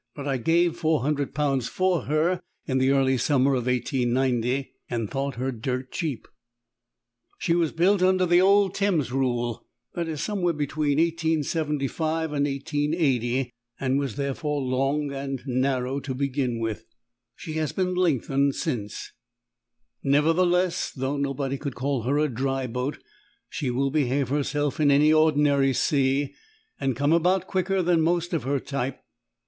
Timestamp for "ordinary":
25.13-25.73